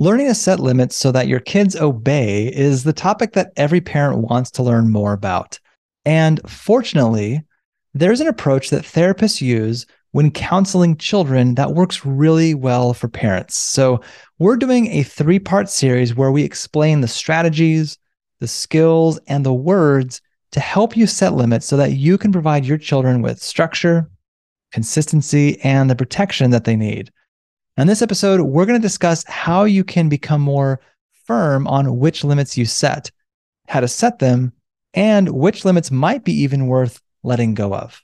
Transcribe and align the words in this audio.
Learning 0.00 0.28
to 0.28 0.34
set 0.34 0.60
limits 0.60 0.96
so 0.96 1.12
that 1.12 1.28
your 1.28 1.40
kids 1.40 1.76
obey 1.76 2.46
is 2.46 2.84
the 2.84 2.92
topic 2.94 3.32
that 3.32 3.52
every 3.58 3.82
parent 3.82 4.16
wants 4.16 4.50
to 4.52 4.62
learn 4.62 4.88
more 4.88 5.12
about. 5.12 5.60
And 6.06 6.40
fortunately, 6.48 7.42
there's 7.92 8.22
an 8.22 8.26
approach 8.26 8.70
that 8.70 8.84
therapists 8.84 9.42
use 9.42 9.84
when 10.12 10.30
counseling 10.30 10.96
children 10.96 11.54
that 11.56 11.74
works 11.74 12.06
really 12.06 12.54
well 12.54 12.94
for 12.94 13.08
parents. 13.08 13.58
So, 13.58 14.00
we're 14.38 14.56
doing 14.56 14.86
a 14.86 15.02
three 15.02 15.38
part 15.38 15.68
series 15.68 16.14
where 16.14 16.32
we 16.32 16.44
explain 16.44 17.02
the 17.02 17.06
strategies, 17.06 17.98
the 18.38 18.48
skills, 18.48 19.20
and 19.26 19.44
the 19.44 19.52
words 19.52 20.22
to 20.52 20.60
help 20.60 20.96
you 20.96 21.06
set 21.06 21.34
limits 21.34 21.66
so 21.66 21.76
that 21.76 21.92
you 21.92 22.16
can 22.16 22.32
provide 22.32 22.64
your 22.64 22.78
children 22.78 23.20
with 23.20 23.42
structure, 23.42 24.10
consistency, 24.72 25.60
and 25.60 25.90
the 25.90 25.94
protection 25.94 26.52
that 26.52 26.64
they 26.64 26.74
need. 26.74 27.12
In 27.80 27.86
this 27.86 28.02
episode, 28.02 28.42
we're 28.42 28.66
going 28.66 28.78
to 28.78 28.86
discuss 28.86 29.24
how 29.26 29.64
you 29.64 29.84
can 29.84 30.10
become 30.10 30.42
more 30.42 30.82
firm 31.24 31.66
on 31.66 31.98
which 31.98 32.24
limits 32.24 32.58
you 32.58 32.66
set, 32.66 33.10
how 33.68 33.80
to 33.80 33.88
set 33.88 34.18
them, 34.18 34.52
and 34.92 35.30
which 35.30 35.64
limits 35.64 35.90
might 35.90 36.22
be 36.22 36.42
even 36.42 36.66
worth 36.66 37.00
letting 37.22 37.54
go 37.54 37.74
of. 37.74 38.02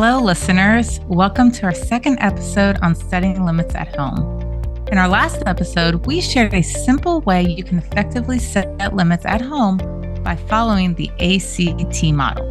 Hello, 0.00 0.20
listeners. 0.20 1.00
Welcome 1.08 1.50
to 1.50 1.66
our 1.66 1.74
second 1.74 2.18
episode 2.20 2.78
on 2.82 2.94
setting 2.94 3.44
limits 3.44 3.74
at 3.74 3.96
home. 3.96 4.62
In 4.92 4.96
our 4.96 5.08
last 5.08 5.42
episode, 5.44 6.06
we 6.06 6.20
shared 6.20 6.54
a 6.54 6.62
simple 6.62 7.20
way 7.22 7.42
you 7.42 7.64
can 7.64 7.78
effectively 7.78 8.38
set 8.38 8.94
limits 8.94 9.26
at 9.26 9.40
home 9.40 9.78
by 10.22 10.36
following 10.36 10.94
the 10.94 11.10
ACT 11.18 12.14
model. 12.14 12.46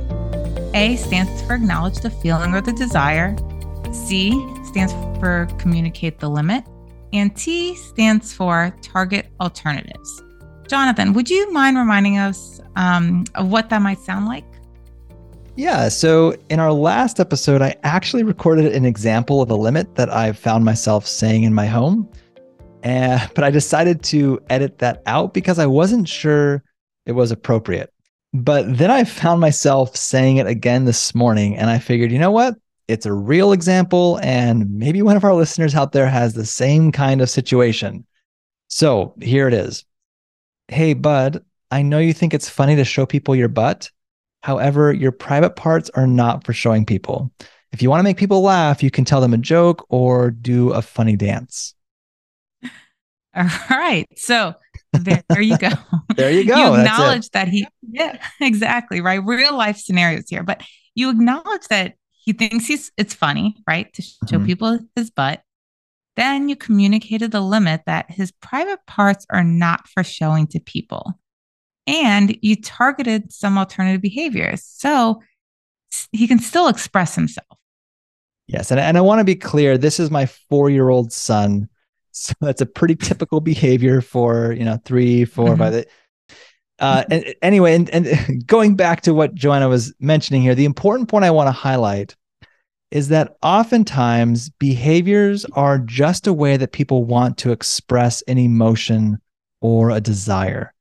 A 0.76 0.98
stands 0.98 1.42
for 1.44 1.54
acknowledge 1.54 2.00
the 2.00 2.10
feeling 2.10 2.54
or 2.54 2.60
the 2.60 2.74
desire, 2.74 3.34
C 3.94 4.32
stands 4.66 4.92
for 5.18 5.48
communicate 5.58 6.20
the 6.20 6.30
limit, 6.30 6.66
and 7.14 7.34
T 7.34 7.76
stands 7.76 8.34
for 8.34 8.76
target 8.82 9.28
alternatives. 9.40 10.22
Jonathan, 10.68 11.14
would 11.14 11.30
you 11.30 11.50
mind 11.54 11.78
reminding 11.78 12.18
us 12.18 12.60
um, 12.76 13.24
of 13.36 13.50
what 13.50 13.70
that 13.70 13.82
might 13.82 14.00
sound 14.00 14.26
like? 14.26 14.44
Yeah. 15.58 15.90
So 15.90 16.36
in 16.50 16.60
our 16.60 16.72
last 16.72 17.20
episode, 17.20 17.64
I 17.64 17.76
actually 17.82 18.22
recorded 18.22 18.74
an 18.76 18.86
example 18.86 19.42
of 19.42 19.50
a 19.50 19.56
limit 19.56 19.96
that 19.96 20.08
I 20.08 20.32
found 20.32 20.64
myself 20.64 21.08
saying 21.08 21.44
in 21.44 21.54
my 21.54 21.66
home. 21.66 22.08
Uh, 22.84 23.28
but 23.34 23.44
I 23.44 23.50
decided 23.50 24.04
to 24.04 24.40
edit 24.52 24.78
that 24.78 25.02
out 25.08 25.34
because 25.34 25.58
I 25.58 25.66
wasn't 25.66 26.08
sure 26.08 26.64
it 27.08 27.14
was 27.14 27.32
appropriate. 27.32 27.92
But 28.34 28.78
then 28.78 28.92
I 28.92 29.04
found 29.04 29.42
myself 29.42 29.96
saying 29.96 30.38
it 30.38 30.46
again 30.46 30.86
this 30.86 31.16
morning, 31.16 31.58
and 31.58 31.72
I 31.72 31.80
figured, 31.80 32.12
you 32.12 32.20
know 32.20 32.30
what? 32.30 32.56
It's 32.88 33.08
a 33.08 33.14
real 33.14 33.52
example, 33.52 34.20
and 34.22 34.70
maybe 34.72 35.02
one 35.02 35.18
of 35.18 35.24
our 35.24 35.34
listeners 35.34 35.74
out 35.74 35.92
there 35.92 36.08
has 36.08 36.34
the 36.34 36.46
same 36.46 36.92
kind 36.92 37.20
of 37.20 37.32
situation. 37.32 38.06
So 38.68 39.16
here 39.22 39.48
it 39.48 39.56
is. 39.56 39.86
Hey, 40.68 40.94
bud, 40.94 41.44
I 41.72 41.82
know 41.82 41.98
you 41.98 42.14
think 42.14 42.36
it's 42.36 42.48
funny 42.48 42.76
to 42.76 42.86
show 42.86 43.08
people 43.08 43.36
your 43.36 43.50
butt. 43.50 43.90
However, 44.48 44.94
your 44.94 45.12
private 45.12 45.58
parts 45.58 45.90
are 45.94 46.08
not 46.08 46.46
for 46.46 46.54
showing 46.54 46.86
people. 46.86 47.30
If 47.74 47.82
you 47.82 47.90
want 47.90 48.00
to 48.00 48.06
make 48.06 48.16
people 48.16 48.42
laugh, 48.42 48.82
you 48.82 48.90
can 48.90 49.04
tell 49.04 49.20
them 49.20 49.34
a 49.34 49.38
joke 49.38 49.86
or 49.90 50.32
do 50.32 50.72
a 50.72 50.82
funny 50.82 51.18
dance. 51.18 51.76
All 53.36 53.50
right. 53.70 54.08
So 54.16 54.54
there, 54.94 55.22
there 55.30 55.42
you 55.42 55.58
go. 55.58 55.72
there 56.16 56.32
you 56.32 56.46
go. 56.46 56.56
you 56.56 56.80
acknowledge 56.80 57.30
that 57.32 57.50
he, 57.50 57.68
yeah, 57.82 58.26
exactly. 58.40 59.02
Right. 59.02 59.22
Real 59.22 59.54
life 59.54 59.76
scenarios 59.76 60.30
here, 60.30 60.44
but 60.44 60.64
you 60.96 61.10
acknowledge 61.10 61.68
that 61.70 61.96
he 62.12 62.32
thinks 62.32 62.68
he's, 62.68 62.90
it's 62.96 63.14
funny, 63.14 63.58
right? 63.68 63.92
To 63.96 64.02
show 64.02 64.16
mm-hmm. 64.28 64.46
people 64.46 64.80
his 64.96 65.10
butt. 65.10 65.42
Then 66.16 66.48
you 66.48 66.56
communicated 66.56 67.32
the 67.32 67.42
limit 67.42 67.82
that 67.86 68.10
his 68.10 68.32
private 68.32 68.80
parts 68.88 69.26
are 69.30 69.44
not 69.44 69.90
for 69.90 70.06
showing 70.06 70.48
to 70.48 70.62
people 70.62 71.20
and 71.88 72.38
you 72.42 72.56
targeted 72.56 73.32
some 73.32 73.58
alternative 73.58 74.02
behaviors. 74.02 74.64
So 74.64 75.22
he 76.12 76.28
can 76.28 76.40
still 76.40 76.68
express 76.68 77.16
himself. 77.16 77.48
Yes. 78.48 78.72
And, 78.72 78.80
and 78.80 78.98
I 78.98 79.02
want 79.02 79.20
to 79.20 79.26
be 79.26 79.36
clear 79.36 79.78
this 79.78 80.00
is 80.00 80.12
my 80.12 80.26
four 80.26 80.70
year 80.70 80.90
old 80.90 81.12
son. 81.12 81.70
So 82.20 82.34
that's 82.42 82.62
a 82.62 82.66
pretty 82.66 82.96
typical 82.96 83.42
behavior 83.42 84.02
for, 84.02 84.52
you 84.54 84.66
know, 84.66 84.82
three, 84.86 85.24
four, 85.24 85.50
mm-hmm. 85.50 85.60
by 85.60 85.70
the. 85.70 85.86
Uh, 86.80 87.04
and 87.12 87.36
anyway, 87.44 87.76
and, 87.76 87.88
and 87.92 88.44
going 88.48 88.76
back 88.76 89.02
to 89.02 89.14
what 89.14 89.36
Joanna 89.36 89.70
was 89.70 89.94
mentioning 90.00 90.42
here, 90.42 90.56
the 90.56 90.66
important 90.66 91.10
point 91.10 91.26
I 91.26 91.30
want 91.30 91.46
to 91.48 91.52
highlight 91.52 92.16
is 92.90 93.10
that 93.10 93.38
oftentimes 93.44 94.50
behaviors 94.50 95.46
are 95.54 95.78
just 95.78 96.26
a 96.26 96.34
way 96.34 96.58
that 96.58 96.72
people 96.72 97.04
want 97.06 97.38
to 97.38 97.52
express 97.52 98.24
an 98.24 98.40
emotion 98.40 99.22
or 99.62 99.92
a 99.92 100.02
desire 100.02 100.74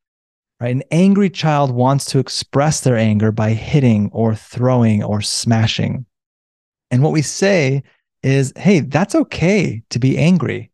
right? 0.60 0.74
An 0.74 0.82
angry 0.90 1.30
child 1.30 1.70
wants 1.70 2.06
to 2.06 2.18
express 2.18 2.80
their 2.80 2.96
anger 2.96 3.32
by 3.32 3.50
hitting 3.50 4.10
or 4.12 4.34
throwing 4.34 5.02
or 5.02 5.20
smashing. 5.20 6.06
And 6.90 7.02
what 7.02 7.12
we 7.12 7.22
say 7.22 7.82
is, 8.22 8.52
hey, 8.56 8.80
that's 8.80 9.14
okay 9.14 9.82
to 9.90 9.98
be 9.98 10.18
angry, 10.18 10.70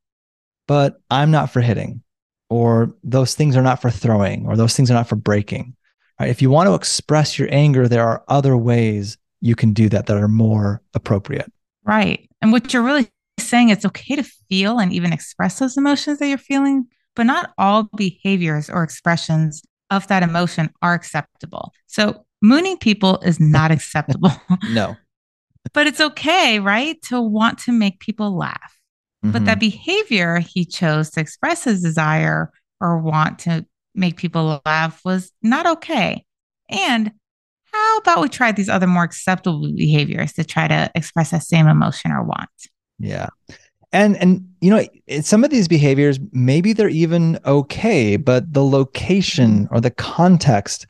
but 0.68 1.00
I'm 1.10 1.30
not 1.30 1.50
for 1.50 1.60
hitting, 1.60 2.02
or 2.48 2.94
those 3.02 3.34
things 3.34 3.56
are 3.56 3.62
not 3.62 3.80
for 3.80 3.90
throwing, 3.90 4.46
or 4.46 4.56
those 4.56 4.76
things 4.76 4.90
are 4.90 4.94
not 4.94 5.08
for 5.08 5.16
breaking. 5.16 5.74
Right? 6.20 6.30
If 6.30 6.42
you 6.42 6.50
want 6.50 6.68
to 6.68 6.74
express 6.74 7.38
your 7.38 7.48
anger, 7.50 7.88
there 7.88 8.06
are 8.06 8.24
other 8.28 8.56
ways 8.56 9.18
you 9.40 9.56
can 9.56 9.72
do 9.72 9.88
that 9.88 10.06
that 10.06 10.16
are 10.16 10.28
more 10.28 10.80
appropriate. 10.94 11.50
Right. 11.84 12.28
And 12.40 12.52
what 12.52 12.72
you're 12.72 12.82
really 12.82 13.08
saying, 13.38 13.70
it's 13.70 13.84
okay 13.84 14.16
to 14.16 14.22
feel 14.48 14.78
and 14.78 14.92
even 14.92 15.12
express 15.12 15.58
those 15.58 15.76
emotions 15.76 16.18
that 16.18 16.28
you're 16.28 16.38
feeling, 16.38 16.86
but 17.16 17.24
not 17.24 17.52
all 17.58 17.88
behaviors 17.96 18.70
or 18.70 18.84
expressions 18.84 19.62
of 19.92 20.08
that 20.08 20.22
emotion 20.22 20.70
are 20.80 20.94
acceptable. 20.94 21.72
So 21.86 22.24
mooning 22.40 22.78
people 22.78 23.18
is 23.18 23.38
not 23.38 23.70
acceptable. 23.76 24.32
no. 24.70 24.96
but 25.72 25.86
it's 25.86 26.00
okay, 26.00 26.58
right? 26.58 27.00
To 27.02 27.20
want 27.20 27.58
to 27.60 27.72
make 27.72 28.00
people 28.00 28.36
laugh. 28.36 28.78
Mm-hmm. 29.24 29.32
But 29.32 29.44
that 29.44 29.60
behavior 29.60 30.40
he 30.40 30.64
chose 30.64 31.10
to 31.10 31.20
express 31.20 31.64
his 31.64 31.82
desire 31.82 32.50
or 32.80 32.98
want 32.98 33.38
to 33.40 33.64
make 33.94 34.16
people 34.16 34.60
laugh 34.66 35.00
was 35.04 35.30
not 35.42 35.66
okay. 35.66 36.24
And 36.68 37.12
how 37.72 37.98
about 37.98 38.22
we 38.22 38.28
try 38.28 38.50
these 38.50 38.68
other 38.68 38.86
more 38.86 39.04
acceptable 39.04 39.72
behaviors 39.76 40.32
to 40.34 40.44
try 40.44 40.66
to 40.66 40.90
express 40.94 41.30
that 41.30 41.42
same 41.42 41.68
emotion 41.68 42.10
or 42.10 42.24
want? 42.24 42.48
Yeah 42.98 43.28
and 43.92 44.16
and 44.16 44.48
you 44.60 44.70
know 44.70 44.86
some 45.20 45.44
of 45.44 45.50
these 45.50 45.68
behaviors 45.68 46.18
maybe 46.32 46.72
they're 46.72 46.88
even 46.88 47.38
okay 47.44 48.16
but 48.16 48.52
the 48.52 48.64
location 48.64 49.68
or 49.70 49.80
the 49.80 49.90
context 49.90 50.86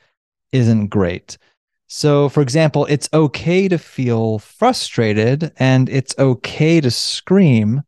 isn't 0.52 0.88
great. 0.88 1.38
So 1.88 2.28
for 2.28 2.40
example 2.40 2.86
it's 2.86 3.08
okay 3.12 3.68
to 3.68 3.78
feel 3.78 4.38
frustrated 4.38 5.52
and 5.56 5.88
it's 5.88 6.14
okay 6.18 6.80
to 6.80 6.90
scream 6.90 7.82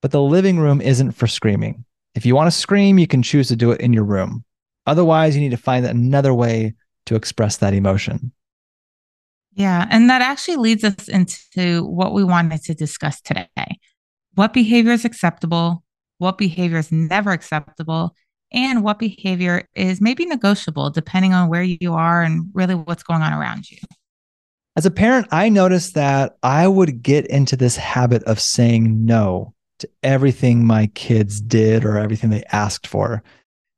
but 0.00 0.10
the 0.10 0.22
living 0.22 0.58
room 0.58 0.80
isn't 0.80 1.12
for 1.12 1.26
screaming. 1.26 1.84
If 2.14 2.26
you 2.26 2.34
want 2.34 2.46
to 2.48 2.56
scream 2.56 2.98
you 2.98 3.06
can 3.06 3.22
choose 3.22 3.48
to 3.48 3.56
do 3.56 3.72
it 3.72 3.80
in 3.80 3.92
your 3.92 4.04
room. 4.04 4.44
Otherwise 4.86 5.34
you 5.34 5.42
need 5.42 5.50
to 5.50 5.56
find 5.56 5.84
another 5.84 6.34
way 6.34 6.74
to 7.06 7.16
express 7.16 7.56
that 7.58 7.74
emotion. 7.74 8.32
Yeah 9.54 9.86
and 9.90 10.08
that 10.08 10.22
actually 10.22 10.56
leads 10.56 10.84
us 10.84 11.08
into 11.08 11.84
what 11.84 12.14
we 12.14 12.22
wanted 12.22 12.62
to 12.64 12.74
discuss 12.74 13.20
today 13.20 13.48
what 14.34 14.52
behavior 14.52 14.92
is 14.92 15.04
acceptable, 15.04 15.82
what 16.18 16.38
behavior 16.38 16.78
is 16.78 16.92
never 16.92 17.30
acceptable, 17.30 18.14
and 18.52 18.82
what 18.84 18.98
behavior 18.98 19.66
is 19.74 20.00
maybe 20.00 20.26
negotiable 20.26 20.90
depending 20.90 21.32
on 21.32 21.48
where 21.48 21.62
you 21.62 21.94
are 21.94 22.22
and 22.22 22.50
really 22.52 22.74
what's 22.74 23.02
going 23.02 23.22
on 23.22 23.32
around 23.32 23.70
you. 23.70 23.78
As 24.76 24.86
a 24.86 24.90
parent, 24.90 25.28
I 25.30 25.48
noticed 25.48 25.94
that 25.94 26.36
I 26.42 26.66
would 26.66 27.02
get 27.02 27.26
into 27.26 27.56
this 27.56 27.76
habit 27.76 28.22
of 28.24 28.40
saying 28.40 29.04
no 29.04 29.54
to 29.80 29.88
everything 30.02 30.64
my 30.64 30.86
kids 30.88 31.40
did 31.40 31.84
or 31.84 31.98
everything 31.98 32.30
they 32.30 32.44
asked 32.52 32.86
for. 32.86 33.22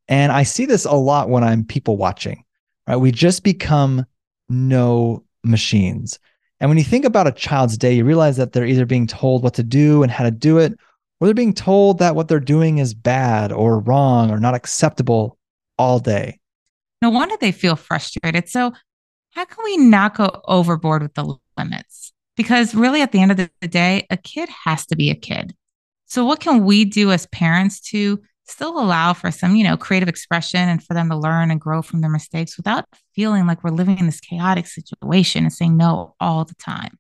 And 0.07 0.31
I 0.31 0.43
see 0.43 0.67
this 0.67 0.85
a 0.85 0.93
lot 0.93 1.31
when 1.31 1.43
I'm 1.43 1.65
people 1.65 1.97
watching, 1.97 2.45
right? 2.87 2.97
We 2.97 3.11
just 3.11 3.43
become 3.43 4.05
no 4.49 5.25
machines. 5.43 6.19
And 6.61 6.71
when 6.71 6.79
you 6.79 6.85
think 6.85 7.05
about 7.05 7.27
a 7.27 7.33
child's 7.33 7.77
day, 7.77 7.95
you 7.95 8.05
realize 8.05 8.37
that 8.37 8.53
they're 8.53 8.67
either 8.67 8.87
being 8.87 9.07
told 9.07 9.43
what 9.43 9.55
to 9.55 9.63
do 9.63 10.03
and 10.03 10.11
how 10.11 10.25
to 10.25 10.31
do 10.31 10.59
it, 10.59 10.73
or 11.21 11.27
they're 11.27 11.35
being 11.35 11.55
told 11.55 11.99
that 11.99 12.15
what 12.15 12.29
they're 12.29 12.41
doing 12.41 12.79
is 12.79 12.95
bad 12.95 13.53
or 13.53 13.81
wrong 13.81 14.31
or 14.31 14.39
not 14.39 14.55
acceptable 14.55 15.39
all 15.79 15.99
day. 15.99 16.41
No 17.03 17.11
wonder 17.11 17.37
they 17.41 17.53
feel 17.53 17.77
frustrated. 17.77 18.49
So, 18.49 18.73
how 19.33 19.45
can 19.45 19.65
we 19.65 19.77
not 19.77 20.17
go 20.17 20.41
overboard 20.45 21.03
with 21.03 21.15
the 21.15 21.37
limits? 21.59 22.13
Because 22.37 22.75
really, 22.75 23.03
at 23.03 23.13
the 23.13 23.21
end 23.21 23.33
of 23.33 23.37
the 23.37 23.69
day, 23.69 24.07
a 24.11 24.17
kid 24.17 24.49
has 24.65 24.87
to 24.87 24.97
be 24.97 25.11
a 25.11 25.15
kid. 25.15 25.55
So, 26.07 26.25
what 26.25 26.41
can 26.41 26.65
we 26.65 26.85
do 26.85 27.11
as 27.11 27.27
parents 27.27 27.81
to 27.91 28.23
still 28.47 28.79
allow 28.79 29.13
for 29.13 29.31
some, 29.31 29.57
you 29.57 29.65
know, 29.65 29.77
creative 29.77 30.09
expression 30.09 30.61
and 30.61 30.83
for 30.83 30.95
them 30.95 31.09
to 31.11 31.17
learn 31.17 31.51
and 31.51 31.61
grow 31.61 31.83
from 31.83 32.01
their 32.01 32.11
mistakes 32.11 32.57
without 32.57 32.85
feeling 33.15 33.47
like 33.47 33.65
we're 33.65 33.71
living 33.71 33.99
in 33.99 34.07
this 34.07 34.21
chaotic 34.21 34.67
situation 34.67 35.45
and 35.45 35.53
saying 35.53 35.77
no 35.77 36.15
all 36.21 36.45
the 36.45 36.55
time? 36.57 36.99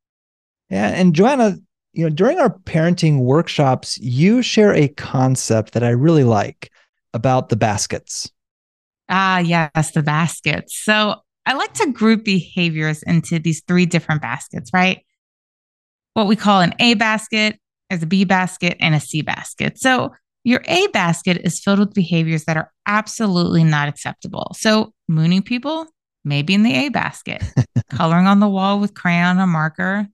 Yeah. 0.70 0.88
And 0.88 1.14
Joanna, 1.14 1.56
you 1.92 2.04
know, 2.04 2.10
during 2.10 2.38
our 2.40 2.50
parenting 2.50 3.20
workshops, 3.20 3.98
you 3.98 4.42
share 4.42 4.74
a 4.74 4.88
concept 4.88 5.72
that 5.74 5.84
I 5.84 5.90
really 5.90 6.24
like 6.24 6.70
about 7.12 7.48
the 7.48 7.56
baskets. 7.56 8.30
Ah, 9.08 9.38
yes, 9.38 9.90
the 9.92 10.02
baskets. 10.02 10.76
So 10.76 11.16
I 11.46 11.52
like 11.54 11.74
to 11.74 11.92
group 11.92 12.24
behaviors 12.24 13.02
into 13.02 13.38
these 13.38 13.62
three 13.68 13.86
different 13.86 14.22
baskets, 14.22 14.70
right? 14.72 15.04
What 16.14 16.26
we 16.26 16.36
call 16.36 16.62
an 16.62 16.74
A 16.78 16.94
basket, 16.94 17.60
as 17.90 18.02
a 18.02 18.06
B 18.06 18.24
basket, 18.24 18.76
and 18.80 18.94
a 18.94 19.00
C 19.00 19.20
basket. 19.20 19.78
So 19.78 20.12
your 20.44 20.60
A 20.68 20.86
basket 20.88 21.40
is 21.42 21.60
filled 21.60 21.78
with 21.78 21.94
behaviors 21.94 22.44
that 22.44 22.56
are 22.56 22.70
absolutely 22.86 23.64
not 23.64 23.88
acceptable. 23.88 24.52
So, 24.54 24.92
mooning 25.08 25.42
people, 25.42 25.86
maybe 26.24 26.54
in 26.54 26.62
the 26.62 26.74
A 26.74 26.90
basket, 26.90 27.42
coloring 27.90 28.26
on 28.26 28.40
the 28.40 28.48
wall 28.48 28.78
with 28.78 28.94
crayon 28.94 29.38
or 29.38 29.46
marker, 29.46 30.06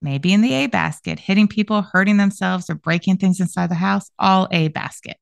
maybe 0.00 0.32
in 0.32 0.40
the 0.40 0.54
A 0.54 0.66
basket, 0.66 1.18
hitting 1.18 1.46
people, 1.46 1.82
hurting 1.82 2.16
themselves, 2.16 2.70
or 2.70 2.74
breaking 2.74 3.18
things 3.18 3.38
inside 3.38 3.70
the 3.70 3.74
house, 3.74 4.10
all 4.18 4.48
A 4.50 4.68
basket. 4.68 5.18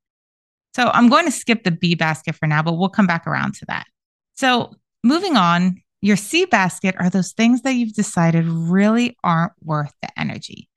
So, 0.75 0.91
I'm 0.95 1.09
going 1.09 1.25
to 1.25 1.33
skip 1.33 1.65
the 1.65 1.73
B 1.73 1.97
basket 1.97 2.37
for 2.37 2.47
now, 2.47 2.63
but 2.63 2.75
we'll 2.75 2.89
come 2.89 3.09
back 3.09 3.27
around 3.27 3.55
to 3.55 3.67
that. 3.67 3.87
So, 4.37 4.73
moving 5.03 5.37
on, 5.37 5.83
your 6.01 6.17
C 6.17 6.45
basket 6.45 6.95
are 7.01 7.11
those 7.11 7.33
things 7.33 7.63
that 7.63 7.73
you've 7.73 7.95
decided 7.95 8.47
really 8.47 9.17
aren't 9.25 9.53
worth 9.65 9.93
the 10.01 10.09
energy. 10.17 10.69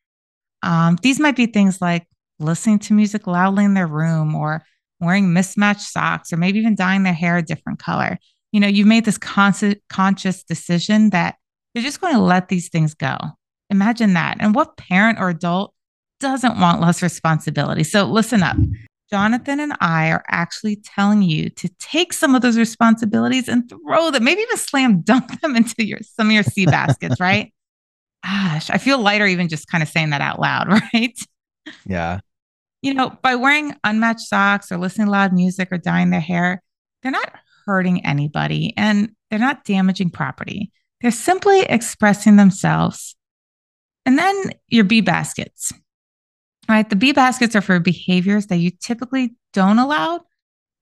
Um, 0.64 0.98
these 1.04 1.20
might 1.20 1.36
be 1.36 1.46
things 1.46 1.80
like 1.80 2.08
listening 2.42 2.80
to 2.80 2.94
music 2.94 3.28
loudly 3.28 3.66
in 3.66 3.74
their 3.74 3.88
room 3.88 4.36
or 4.36 4.64
wearing 5.02 5.34
mismatched 5.34 5.82
socks 5.82 6.32
or 6.32 6.38
maybe 6.38 6.60
even 6.60 6.76
dyeing 6.76 7.04
their 7.04 7.14
hair 7.14 7.38
a 7.38 7.42
different 7.42 7.80
color. 7.80 8.20
You 8.52 8.60
know, 8.60 8.68
you've 8.68 8.88
made 8.88 9.06
this 9.06 9.18
con- 9.18 9.76
conscious 9.90 10.44
decision 10.44 11.10
that 11.10 11.36
you're 11.74 11.84
just 11.84 12.02
going 12.02 12.14
to 12.14 12.22
let 12.22 12.50
these 12.50 12.70
things 12.70 12.94
go. 12.94 13.18
Imagine 13.70 14.14
that. 14.14 14.38
And 14.40 14.54
what 14.54 14.78
parent 14.78 15.20
or 15.20 15.30
adult 15.30 15.74
doesn't 16.20 16.60
want 16.60 16.82
less 16.82 17.02
responsibility? 17.02 17.84
So 17.84 18.06
listen 18.06 18.44
up. 18.44 18.58
Jonathan 19.10 19.60
and 19.60 19.74
I 19.82 20.12
are 20.12 20.24
actually 20.30 20.78
telling 20.78 21.22
you 21.22 21.50
to 21.50 21.70
take 21.80 22.14
some 22.14 22.36
of 22.36 22.42
those 22.42 22.58
responsibilities 22.58 23.50
and 23.50 23.70
throw 23.70 24.12
them, 24.12 24.24
maybe 24.24 24.42
even 24.42 24.58
slam 24.58 25.02
dunk 25.02 25.42
them 25.42 25.56
into 25.56 25.86
your 25.86 26.00
some 26.02 26.28
of 26.28 26.34
your 26.34 26.44
C 26.44 26.66
baskets, 26.66 27.20
right? 27.20 27.54
Gosh, 28.24 28.70
I 28.70 28.78
feel 28.78 29.00
lighter 29.00 29.26
even 29.26 29.48
just 29.48 29.68
kind 29.68 29.82
of 29.82 29.90
saying 29.90 30.12
that 30.12 30.22
out 30.22 30.40
loud, 30.40 30.68
right? 30.94 31.18
Yeah 31.86 32.20
you 32.82 32.94
know, 32.94 33.18
by 33.22 33.36
wearing 33.36 33.76
unmatched 33.84 34.22
socks 34.22 34.72
or 34.72 34.78
listening 34.78 35.08
to 35.08 35.12
loud 35.12 35.34
music 35.34 35.70
or 35.72 35.78
dyeing 35.78 36.10
their 36.10 36.20
hair, 36.20 36.62
they're 37.02 37.12
not 37.12 37.32
hurting 37.66 38.06
anybody 38.06 38.74
and 38.78 39.12
they're 39.30 39.40
not 39.40 39.64
damaging 39.64 40.10
property. 40.10 40.72
They're 41.02 41.12
simply 41.12 41.62
expressing 41.62 42.36
themselves. 42.36 43.16
And 44.06 44.18
then 44.18 44.52
your 44.68 44.84
B 44.84 45.02
baskets, 45.02 45.72
right? 46.68 46.90
The 46.90 46.96
B 46.96 47.12
baskets 47.12 47.56
are 47.56 47.62
for 47.62 47.80
behaviors 47.80 48.48
that 48.48 48.58
you 48.58 48.72
typically 48.72 49.36
don't 49.54 49.80
allow, 49.80 50.22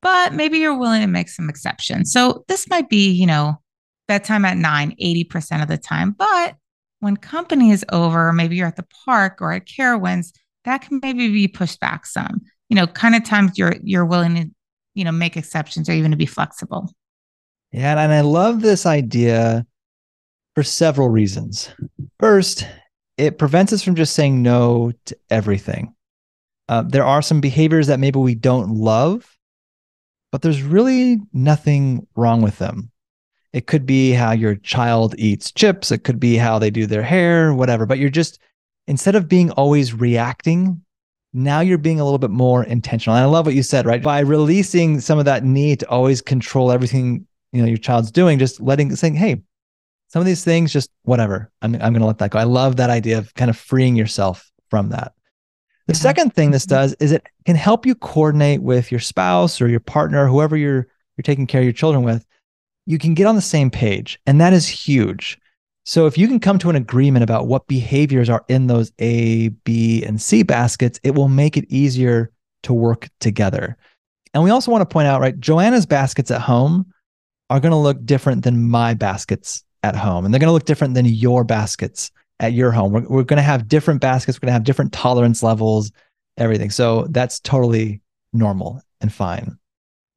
but 0.02 0.34
maybe 0.34 0.60
you're 0.60 0.78
willing 0.78 1.02
to 1.02 1.08
make 1.08 1.30
some 1.30 1.50
exceptions. 1.50 2.12
So 2.12 2.46
this 2.48 2.70
might 2.70 2.90
be, 2.90 3.12
you 3.12 3.28
know, 3.28 3.62
bedtime 4.08 4.46
at 4.46 4.58
nine, 4.58 4.96
80% 5.02 5.62
of 5.62 5.68
the 5.68 5.78
time. 5.78 6.16
But 6.18 6.56
when 7.00 7.18
company 7.18 7.72
is 7.72 7.86
over, 7.92 8.32
maybe 8.34 8.56
you're 8.56 8.68
at 8.68 8.76
the 8.76 8.88
park 9.06 9.38
or 9.42 9.52
at 9.54 9.66
Carowinds, 9.66 10.32
that 10.70 10.82
can 10.82 11.00
maybe 11.02 11.30
be 11.30 11.48
pushed 11.48 11.80
back 11.80 12.06
some. 12.06 12.42
You 12.70 12.76
know, 12.76 12.88
kind 12.88 13.16
of 13.16 13.24
times 13.24 13.58
you're 13.58 13.76
you're 13.84 14.06
willing 14.06 14.36
to, 14.36 14.50
you 14.94 15.04
know, 15.04 15.12
make 15.12 15.36
exceptions 15.36 15.90
or 15.90 15.94
even 15.94 16.12
to 16.12 16.18
be 16.18 16.26
flexible. 16.26 16.94
Yeah, 17.72 18.00
and 18.00 18.12
I 18.12 18.22
love 18.22 18.62
this 18.62 18.86
idea 18.86 19.66
for 20.56 20.64
several 20.64 21.10
reasons. 21.10 21.70
First, 22.20 22.68
it 23.18 23.38
prevents 23.38 23.74
us 23.74 23.84
from 23.84 23.96
just 23.96 24.16
saying 24.16 24.42
no 24.42 24.92
to 25.06 25.18
everything. 25.30 25.94
Uh, 26.68 26.84
there 26.84 27.04
are 27.04 27.22
some 27.22 27.42
behaviors 27.42 27.88
that 27.88 28.00
maybe 28.00 28.20
we 28.20 28.36
don't 28.36 28.76
love, 28.76 29.38
but 30.32 30.42
there's 30.42 30.62
really 30.62 31.20
nothing 31.34 32.08
wrong 32.16 32.42
with 32.42 32.58
them. 32.60 32.92
It 33.52 33.66
could 33.66 33.86
be 33.86 34.12
how 34.12 34.32
your 34.32 34.56
child 34.56 35.16
eats 35.18 35.52
chips, 35.52 35.92
it 35.92 36.04
could 36.04 36.20
be 36.20 36.38
how 36.38 36.60
they 36.60 36.70
do 36.70 36.86
their 36.86 37.02
hair, 37.04 37.54
whatever, 37.54 37.88
but 37.88 37.98
you're 37.98 38.10
just 38.10 38.40
instead 38.90 39.16
of 39.16 39.30
being 39.30 39.52
always 39.52 39.94
reacting, 39.94 40.82
now 41.32 41.60
you're 41.60 41.78
being 41.78 42.00
a 42.00 42.04
little 42.04 42.18
bit 42.18 42.32
more 42.32 42.64
intentional. 42.64 43.16
And 43.16 43.24
I 43.24 43.28
love 43.28 43.46
what 43.46 43.54
you 43.56 43.62
said, 43.62 43.86
right? 43.86 44.02
By 44.02 44.20
releasing 44.22 45.00
some 45.00 45.20
of 45.20 45.26
that 45.26 45.44
need 45.44 45.82
to 45.82 45.90
always 45.90 46.22
control 46.22 46.72
everything, 46.72 47.28
you 47.54 47.62
know, 47.62 47.68
your 47.68 47.78
child's 47.78 48.12
doing, 48.12 48.40
just 48.40 48.60
letting 48.60 48.94
saying, 48.96 49.14
hey, 49.14 49.42
some 50.08 50.22
of 50.22 50.26
these 50.26 50.44
things, 50.44 50.74
just 50.74 50.90
whatever. 51.04 51.52
I'm 51.62 51.76
I'm 51.76 51.94
gonna 51.94 52.08
let 52.08 52.18
that 52.18 52.32
go. 52.32 52.40
I 52.40 52.46
love 52.46 52.78
that 52.78 52.90
idea 52.90 53.20
of 53.20 53.34
kind 53.36 53.50
of 53.50 53.58
freeing 53.58 53.96
yourself 53.96 54.52
from 54.72 54.90
that. 54.90 55.14
The 55.86 55.94
yeah. 55.94 56.00
second 56.00 56.34
thing 56.34 56.50
this 56.50 56.66
mm-hmm. 56.66 56.82
does 56.82 56.94
is 57.00 57.12
it 57.12 57.28
can 57.46 57.56
help 57.56 57.86
you 57.86 57.94
coordinate 57.94 58.64
with 58.64 58.92
your 58.92 59.00
spouse 59.00 59.62
or 59.62 59.68
your 59.68 59.80
partner, 59.80 60.28
whoever 60.28 60.58
you're 60.58 60.88
you're 61.16 61.24
taking 61.24 61.46
care 61.46 61.62
of 61.62 61.66
your 61.66 61.74
children 61.74 62.04
with. 62.04 62.26
You 62.88 62.98
can 62.98 63.14
get 63.14 63.28
on 63.28 63.36
the 63.36 63.42
same 63.42 63.70
page, 63.70 64.20
and 64.26 64.42
that 64.42 64.52
is 64.52 64.68
huge. 64.68 65.38
So 65.90 66.06
if 66.06 66.20
you 66.20 66.28
can 66.28 66.40
come 66.40 66.60
to 66.60 66.70
an 66.70 66.76
agreement 66.76 67.24
about 67.24 67.48
what 67.48 67.66
behaviors 67.66 68.30
are 68.30 68.46
in 68.48 68.68
those 68.68 68.92
A, 69.00 69.48
B, 69.50 70.04
and 70.04 70.22
C 70.22 70.44
baskets, 70.44 71.00
it 71.02 71.16
will 71.16 71.30
make 71.30 71.58
it 71.58 71.66
easier 71.68 72.32
to 72.62 72.74
work 72.74 73.10
together. 73.20 73.76
And 74.36 74.44
we 74.44 74.52
also 74.52 74.70
want 74.70 74.84
to 74.84 74.94
point 74.94 75.08
out, 75.08 75.20
right, 75.20 75.40
Joanna's 75.40 75.88
baskets 75.88 76.30
at 76.30 76.42
home 76.42 76.94
are 77.50 77.60
going 77.60 77.72
to 77.72 77.76
look 77.76 78.06
different 78.06 78.44
than 78.44 78.70
my 78.70 78.94
baskets 78.94 79.64
at 79.82 79.96
home. 79.96 80.26
And 80.26 80.32
they're 80.32 80.40
going 80.40 80.50
to 80.50 80.54
look 80.54 80.66
different 80.66 80.94
than 80.94 81.08
your 81.08 81.44
baskets 81.44 82.12
at 82.40 82.54
your 82.54 82.70
home. 82.70 82.94
We're, 82.94 83.08
we're 83.08 83.24
going 83.24 83.38
to 83.38 83.42
have 83.42 83.68
different 83.68 84.00
baskets. 84.00 84.38
We're 84.38 84.42
going 84.42 84.50
to 84.50 84.60
have 84.60 84.66
different 84.66 84.94
tolerance 84.94 85.42
levels, 85.42 85.92
everything. 86.38 86.70
So 86.70 87.08
that's 87.10 87.40
totally 87.40 88.02
normal 88.32 88.80
and 89.02 89.12
fine. 89.12 89.58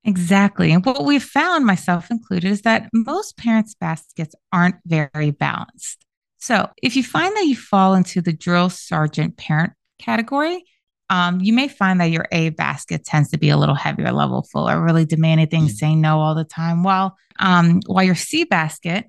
Exactly. 0.04 0.72
And 0.72 0.84
what 0.84 1.04
we've 1.04 1.22
found, 1.22 1.64
myself 1.64 2.10
included, 2.10 2.50
is 2.50 2.62
that 2.62 2.88
most 2.92 3.36
parents' 3.36 3.74
baskets 3.74 4.34
aren't 4.52 4.76
very 4.84 5.30
balanced. 5.30 6.04
So 6.38 6.68
if 6.82 6.96
you 6.96 7.04
find 7.04 7.36
that 7.36 7.46
you 7.46 7.54
fall 7.54 7.94
into 7.94 8.20
the 8.20 8.32
drill 8.32 8.68
sergeant 8.68 9.36
parent 9.36 9.74
category, 10.00 10.64
um, 11.08 11.40
you 11.40 11.52
may 11.52 11.68
find 11.68 12.00
that 12.00 12.10
your 12.10 12.26
A 12.32 12.48
basket 12.48 13.04
tends 13.04 13.30
to 13.30 13.38
be 13.38 13.50
a 13.50 13.56
little 13.56 13.74
heavier 13.76 14.10
level 14.12 14.42
full 14.50 14.68
or 14.68 14.82
really 14.82 15.04
demanding 15.04 15.46
things, 15.46 15.74
mm. 15.74 15.76
saying 15.76 16.00
no 16.00 16.18
all 16.18 16.34
the 16.34 16.44
time, 16.44 16.82
while 16.82 17.16
um, 17.38 17.80
while 17.86 18.02
your 18.02 18.14
C 18.16 18.44
basket 18.44 19.04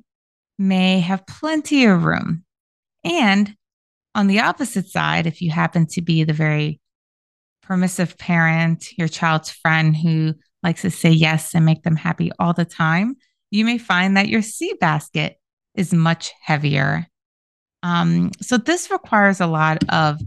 may 0.60 1.00
have 1.00 1.26
plenty 1.26 1.86
of 1.86 2.04
room. 2.04 2.44
And 3.04 3.56
on 4.14 4.28
the 4.28 4.42
opposite 4.42 4.88
side, 4.88 5.26
if 5.26 5.42
you 5.42 5.50
happen 5.50 5.88
to 5.88 6.02
be 6.02 6.24
the 6.24 6.34
very 6.34 6.80
permissive 7.64 8.18
parent, 8.18 8.96
your 8.98 9.08
child's 9.08 9.50
friend 9.50 9.96
who 9.96 10.36
likes 10.64 10.82
to 10.82 10.92
say 10.92 11.10
yes 11.10 11.54
and 11.54 11.66
make 11.66 11.84
them 11.84 11.96
happy 11.96 12.32
all 12.40 12.54
the 12.54 12.66
time, 12.66 13.16
you 13.52 13.66
may 13.66 13.78
find 13.78 14.18
that 14.18 14.30
your 14.30 14.42
C 14.42 14.74
basket 14.80 15.38
is 15.76 15.94
much 15.94 16.32
heavier. 16.42 17.08
Um, 17.84 18.32
so, 18.42 18.58
this 18.58 18.90
requires 18.90 19.42
a 19.42 19.48
lot 19.48 19.84
of 19.90 20.20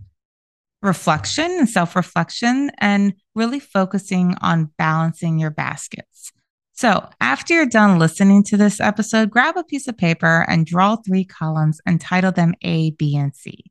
reflection 0.82 1.50
and 1.50 1.68
self 1.68 1.96
reflection 1.96 2.70
and 2.78 3.14
really 3.34 3.60
focusing 3.60 4.34
on 4.40 4.70
balancing 4.78 5.38
your 5.38 5.50
baskets. 5.50 6.32
So, 6.72 7.08
after 7.20 7.54
you're 7.54 7.66
done 7.66 7.98
listening 7.98 8.44
to 8.44 8.56
this 8.56 8.80
episode, 8.80 9.30
grab 9.30 9.56
a 9.56 9.64
piece 9.64 9.88
of 9.88 9.96
paper 9.96 10.44
and 10.48 10.66
draw 10.66 10.96
three 10.96 11.24
columns 11.24 11.80
and 11.86 12.00
title 12.00 12.32
them 12.32 12.54
A, 12.62 12.90
B, 12.90 13.16
and 13.16 13.34
C. 13.34 13.64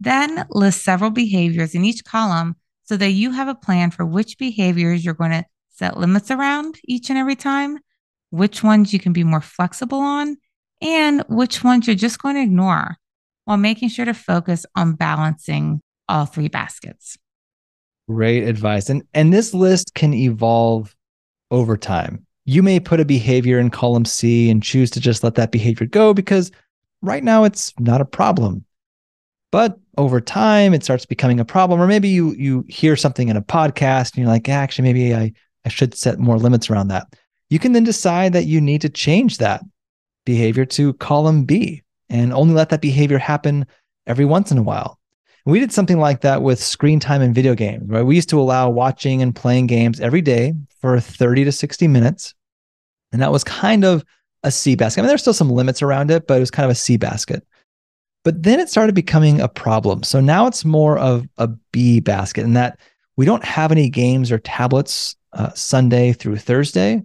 Then 0.00 0.46
list 0.50 0.82
several 0.82 1.10
behaviors 1.10 1.76
in 1.76 1.84
each 1.84 2.04
column 2.04 2.56
so 2.82 2.96
that 2.96 3.10
you 3.10 3.30
have 3.30 3.46
a 3.46 3.54
plan 3.54 3.92
for 3.92 4.04
which 4.04 4.38
behaviors 4.38 5.04
you're 5.04 5.14
going 5.14 5.30
to 5.30 5.44
set 5.72 5.96
limits 5.96 6.30
around 6.30 6.78
each 6.84 7.10
and 7.10 7.18
every 7.18 7.36
time, 7.36 7.78
which 8.30 8.62
ones 8.62 8.92
you 8.92 8.98
can 8.98 9.12
be 9.12 9.24
more 9.24 9.40
flexible 9.40 10.00
on, 10.00 10.36
and 10.80 11.24
which 11.28 11.64
ones 11.64 11.86
you're 11.86 11.96
just 11.96 12.20
going 12.20 12.34
to 12.36 12.42
ignore 12.42 12.96
while 13.44 13.56
making 13.56 13.88
sure 13.88 14.04
to 14.04 14.14
focus 14.14 14.64
on 14.76 14.94
balancing 14.94 15.80
all 16.08 16.26
three 16.26 16.48
baskets. 16.48 17.16
Great 18.08 18.44
advice. 18.44 18.90
And 18.90 19.02
and 19.14 19.32
this 19.32 19.54
list 19.54 19.94
can 19.94 20.12
evolve 20.12 20.94
over 21.50 21.76
time. 21.76 22.26
You 22.44 22.62
may 22.62 22.80
put 22.80 23.00
a 23.00 23.04
behavior 23.04 23.58
in 23.58 23.70
column 23.70 24.04
C 24.04 24.50
and 24.50 24.62
choose 24.62 24.90
to 24.90 25.00
just 25.00 25.22
let 25.22 25.36
that 25.36 25.52
behavior 25.52 25.86
go 25.86 26.12
because 26.12 26.50
right 27.00 27.22
now 27.22 27.44
it's 27.44 27.72
not 27.78 28.00
a 28.00 28.04
problem. 28.06 28.64
But 29.52 29.78
over 29.98 30.20
time 30.20 30.74
it 30.74 30.82
starts 30.82 31.06
becoming 31.06 31.38
a 31.38 31.44
problem 31.44 31.80
or 31.80 31.86
maybe 31.86 32.08
you 32.08 32.32
you 32.32 32.64
hear 32.68 32.96
something 32.96 33.28
in 33.28 33.36
a 33.36 33.42
podcast 33.42 34.14
and 34.14 34.18
you're 34.18 34.26
like, 34.26 34.48
actually 34.48 34.84
maybe 34.84 35.14
I 35.14 35.32
I 35.64 35.68
should 35.68 35.94
set 35.94 36.18
more 36.18 36.38
limits 36.38 36.70
around 36.70 36.88
that. 36.88 37.14
You 37.50 37.58
can 37.58 37.72
then 37.72 37.84
decide 37.84 38.32
that 38.32 38.46
you 38.46 38.60
need 38.60 38.80
to 38.80 38.88
change 38.88 39.38
that 39.38 39.62
behavior 40.24 40.64
to 40.64 40.94
column 40.94 41.44
B 41.44 41.82
and 42.08 42.32
only 42.32 42.54
let 42.54 42.70
that 42.70 42.80
behavior 42.80 43.18
happen 43.18 43.66
every 44.06 44.24
once 44.24 44.50
in 44.50 44.58
a 44.58 44.62
while. 44.62 44.98
We 45.44 45.58
did 45.58 45.72
something 45.72 45.98
like 45.98 46.20
that 46.20 46.42
with 46.42 46.62
screen 46.62 47.00
time 47.00 47.20
and 47.20 47.34
video 47.34 47.54
games, 47.54 47.88
right? 47.88 48.02
We 48.02 48.14
used 48.14 48.28
to 48.28 48.40
allow 48.40 48.70
watching 48.70 49.22
and 49.22 49.34
playing 49.34 49.66
games 49.66 50.00
every 50.00 50.20
day 50.20 50.54
for 50.80 51.00
30 51.00 51.44
to 51.44 51.52
60 51.52 51.88
minutes. 51.88 52.34
And 53.12 53.20
that 53.20 53.32
was 53.32 53.42
kind 53.42 53.84
of 53.84 54.04
a 54.44 54.50
C 54.50 54.76
basket. 54.76 55.00
I 55.00 55.02
mean, 55.02 55.08
there's 55.08 55.20
still 55.20 55.34
some 55.34 55.50
limits 55.50 55.82
around 55.82 56.10
it, 56.10 56.26
but 56.26 56.36
it 56.36 56.40
was 56.40 56.50
kind 56.50 56.64
of 56.64 56.70
a 56.70 56.76
C 56.76 56.96
basket. 56.96 57.44
But 58.24 58.42
then 58.42 58.60
it 58.60 58.68
started 58.68 58.94
becoming 58.94 59.40
a 59.40 59.48
problem. 59.48 60.04
So 60.04 60.20
now 60.20 60.46
it's 60.46 60.64
more 60.64 60.96
of 60.96 61.26
a 61.38 61.48
B 61.72 61.98
basket 61.98 62.44
and 62.44 62.56
that 62.56 62.78
we 63.16 63.24
don't 63.24 63.44
have 63.44 63.72
any 63.72 63.88
games 63.88 64.32
or 64.32 64.38
tablets 64.38 65.16
uh, 65.32 65.50
Sunday 65.54 66.12
through 66.12 66.36
Thursday 66.36 67.02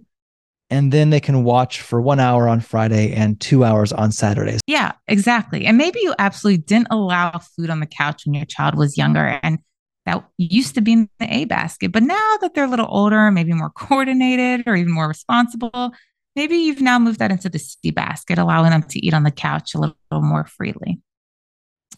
and 0.70 0.92
then 0.92 1.10
they 1.10 1.20
can 1.20 1.44
watch 1.44 1.80
for 1.80 2.00
one 2.00 2.20
hour 2.20 2.48
on 2.48 2.60
Friday 2.60 3.12
and 3.12 3.40
two 3.40 3.64
hours 3.64 3.92
on 3.92 4.12
Saturdays. 4.12 4.60
Yeah, 4.66 4.92
exactly. 5.06 5.64
And 5.64 5.78
maybe 5.78 6.00
you 6.02 6.14
absolutely 6.18 6.62
didn't 6.62 6.88
allow 6.90 7.38
food 7.56 7.70
on 7.70 7.80
the 7.80 7.86
couch 7.86 8.26
when 8.26 8.34
your 8.34 8.44
child 8.44 8.76
was 8.76 8.98
younger. 8.98 9.40
And 9.42 9.58
that 10.04 10.24
used 10.36 10.74
to 10.74 10.80
be 10.80 10.92
in 10.92 11.08
the 11.18 11.34
A 11.34 11.44
basket. 11.46 11.92
But 11.92 12.02
now 12.02 12.36
that 12.42 12.54
they're 12.54 12.64
a 12.64 12.68
little 12.68 12.88
older, 12.88 13.30
maybe 13.30 13.52
more 13.52 13.70
coordinated 13.74 14.64
or 14.66 14.76
even 14.76 14.92
more 14.92 15.08
responsible, 15.08 15.92
maybe 16.36 16.56
you've 16.56 16.82
now 16.82 16.98
moved 16.98 17.18
that 17.20 17.30
into 17.30 17.48
the 17.48 17.58
C 17.58 17.90
basket, 17.90 18.38
allowing 18.38 18.70
them 18.70 18.82
to 18.82 19.04
eat 19.04 19.14
on 19.14 19.22
the 19.22 19.30
couch 19.30 19.74
a 19.74 19.78
little, 19.78 19.96
little 20.10 20.26
more 20.26 20.44
freely. 20.44 21.00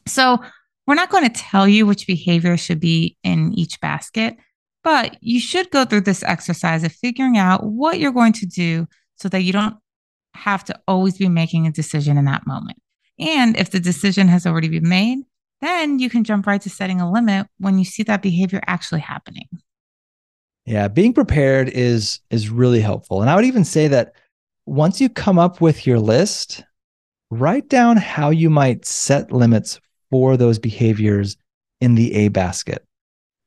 So 0.06 0.38
we're 0.90 0.96
not 0.96 1.10
going 1.10 1.22
to 1.22 1.40
tell 1.40 1.68
you 1.68 1.86
which 1.86 2.08
behavior 2.08 2.56
should 2.56 2.80
be 2.80 3.16
in 3.22 3.54
each 3.54 3.80
basket. 3.80 4.36
But 4.82 5.16
you 5.20 5.38
should 5.38 5.70
go 5.70 5.84
through 5.84 6.00
this 6.00 6.24
exercise 6.24 6.82
of 6.82 6.90
figuring 6.90 7.38
out 7.38 7.64
what 7.64 8.00
you're 8.00 8.10
going 8.10 8.32
to 8.32 8.46
do 8.46 8.88
so 9.14 9.28
that 9.28 9.42
you 9.42 9.52
don't 9.52 9.76
have 10.34 10.64
to 10.64 10.76
always 10.88 11.16
be 11.16 11.28
making 11.28 11.68
a 11.68 11.70
decision 11.70 12.18
in 12.18 12.24
that 12.24 12.44
moment. 12.44 12.76
And 13.20 13.56
if 13.56 13.70
the 13.70 13.78
decision 13.78 14.26
has 14.26 14.46
already 14.46 14.66
been 14.66 14.88
made, 14.88 15.18
then 15.60 16.00
you 16.00 16.10
can 16.10 16.24
jump 16.24 16.44
right 16.48 16.60
to 16.62 16.68
setting 16.68 17.00
a 17.00 17.08
limit 17.08 17.46
when 17.58 17.78
you 17.78 17.84
see 17.84 18.02
that 18.02 18.20
behavior 18.20 18.60
actually 18.66 19.02
happening. 19.02 19.46
Yeah, 20.66 20.88
being 20.88 21.12
prepared 21.12 21.68
is 21.68 22.18
is 22.30 22.50
really 22.50 22.80
helpful. 22.80 23.20
And 23.20 23.30
I 23.30 23.36
would 23.36 23.44
even 23.44 23.64
say 23.64 23.86
that 23.86 24.16
once 24.66 25.00
you 25.00 25.08
come 25.08 25.38
up 25.38 25.60
with 25.60 25.86
your 25.86 26.00
list, 26.00 26.64
write 27.30 27.68
down 27.68 27.96
how 27.96 28.30
you 28.30 28.50
might 28.50 28.84
set 28.84 29.30
limits 29.30 29.78
for 30.10 30.36
those 30.36 30.58
behaviors 30.58 31.36
in 31.80 31.94
the 31.94 32.14
A 32.14 32.28
basket 32.28 32.84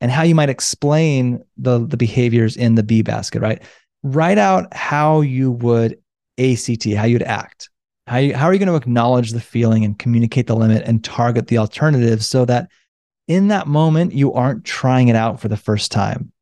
and 0.04 0.12
how 0.12 0.24
you 0.24 0.36
might 0.36 0.50
explain 0.50 1.42
the, 1.56 1.88
the 1.88 1.96
behaviors 1.96 2.58
in 2.58 2.76
the 2.76 2.84
B 2.84 3.02
basket, 3.02 3.42
right? 3.42 3.64
Write 4.04 4.38
out 4.38 4.68
how 4.74 5.22
you 5.22 5.52
would 5.52 5.98
ACT, 6.38 6.92
how 6.94 7.06
you'd 7.06 7.24
act. 7.24 7.70
How, 8.08 8.18
you, 8.18 8.36
how 8.36 8.48
are 8.48 8.54
you 8.54 8.60
going 8.60 8.68
to 8.68 8.76
acknowledge 8.76 9.32
the 9.32 9.40
feeling 9.40 9.86
and 9.86 9.98
communicate 9.98 10.48
the 10.48 10.58
limit 10.58 10.84
and 10.86 11.02
target 11.06 11.48
the 11.48 11.58
alternatives 11.58 12.28
so 12.28 12.44
that 12.44 12.70
in 13.30 13.48
that 13.48 13.68
moment 13.68 14.12
you 14.12 14.34
aren't 14.34 14.66
trying 14.66 15.08
it 15.08 15.16
out 15.16 15.40
for 15.40 15.48
the 15.48 15.56
first 15.56 15.90
time? 15.90 16.34